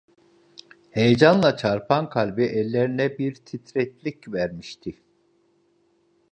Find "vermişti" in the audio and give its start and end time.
4.33-4.95